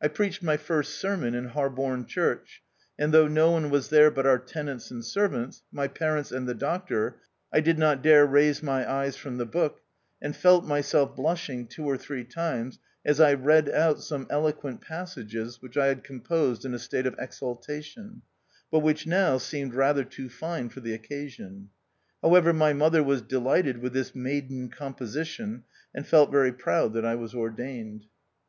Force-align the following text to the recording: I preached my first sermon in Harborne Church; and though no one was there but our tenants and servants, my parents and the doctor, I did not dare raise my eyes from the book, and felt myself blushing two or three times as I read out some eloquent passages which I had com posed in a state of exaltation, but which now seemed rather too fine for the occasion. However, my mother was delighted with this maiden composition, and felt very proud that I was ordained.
I 0.00 0.06
preached 0.06 0.44
my 0.44 0.56
first 0.56 0.94
sermon 0.94 1.34
in 1.34 1.46
Harborne 1.46 2.06
Church; 2.06 2.62
and 2.96 3.12
though 3.12 3.26
no 3.26 3.50
one 3.50 3.68
was 3.68 3.88
there 3.88 4.12
but 4.12 4.24
our 4.24 4.38
tenants 4.38 4.92
and 4.92 5.04
servants, 5.04 5.64
my 5.72 5.88
parents 5.88 6.30
and 6.30 6.46
the 6.48 6.54
doctor, 6.54 7.18
I 7.52 7.58
did 7.58 7.76
not 7.76 8.00
dare 8.00 8.24
raise 8.26 8.62
my 8.62 8.88
eyes 8.88 9.16
from 9.16 9.38
the 9.38 9.44
book, 9.44 9.80
and 10.22 10.36
felt 10.36 10.64
myself 10.64 11.16
blushing 11.16 11.66
two 11.66 11.84
or 11.84 11.96
three 11.96 12.22
times 12.22 12.78
as 13.04 13.18
I 13.18 13.32
read 13.34 13.68
out 13.68 14.00
some 14.04 14.28
eloquent 14.30 14.82
passages 14.82 15.60
which 15.60 15.76
I 15.76 15.86
had 15.86 16.04
com 16.04 16.20
posed 16.20 16.64
in 16.64 16.72
a 16.72 16.78
state 16.78 17.04
of 17.06 17.16
exaltation, 17.18 18.22
but 18.70 18.84
which 18.86 19.04
now 19.04 19.36
seemed 19.36 19.74
rather 19.74 20.04
too 20.04 20.28
fine 20.28 20.68
for 20.68 20.78
the 20.78 20.94
occasion. 20.94 21.70
However, 22.22 22.52
my 22.52 22.72
mother 22.72 23.02
was 23.02 23.20
delighted 23.20 23.78
with 23.78 23.94
this 23.94 24.14
maiden 24.14 24.68
composition, 24.68 25.64
and 25.92 26.06
felt 26.06 26.30
very 26.30 26.52
proud 26.52 26.92
that 26.92 27.04
I 27.04 27.16
was 27.16 27.34
ordained. 27.34 28.04